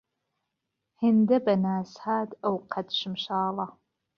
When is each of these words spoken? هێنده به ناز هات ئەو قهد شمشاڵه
هێنده 1.01 1.37
به 1.45 1.53
ناز 1.63 1.89
هات 2.03 2.29
ئەو 2.43 2.55
قهد 2.71 2.87
شمشاڵه 2.99 3.65